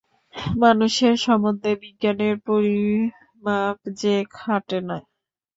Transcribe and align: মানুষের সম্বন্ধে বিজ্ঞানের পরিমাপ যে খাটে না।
মানুষের 0.57 1.13
সম্বন্ধে 1.25 1.71
বিজ্ঞানের 1.83 2.35
পরিমাপ 2.47 3.77
যে 3.99 4.15
খাটে 4.35 4.79
না। 4.81 4.97